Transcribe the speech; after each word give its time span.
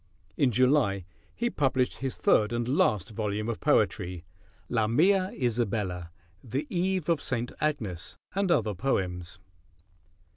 In 0.35 0.49
July 0.49 1.05
he 1.35 1.51
published 1.51 1.97
his 1.97 2.15
third 2.15 2.51
and 2.51 2.67
last 2.67 3.11
volume 3.11 3.47
of 3.47 3.59
poetry, 3.59 4.25
"Lamia, 4.67 5.31
Isabella, 5.39 6.09
The 6.43 6.65
Eve 6.75 7.07
of 7.07 7.21
St. 7.21 7.51
Agnes, 7.61 8.17
and 8.33 8.49
Other 8.49 8.73
Poems." 8.73 9.37